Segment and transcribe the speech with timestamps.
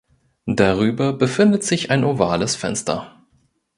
[0.47, 3.21] Darüber befindet sich ein ovales Fenster.